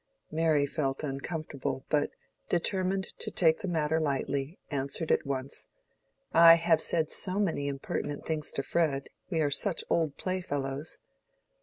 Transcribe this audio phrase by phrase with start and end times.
[0.31, 2.09] Mary felt uncomfortable, but,
[2.49, 5.67] determined to take the matter lightly, answered at once,
[6.33, 10.97] "I have said so many impertinent things to Fred—we are such old playfellows."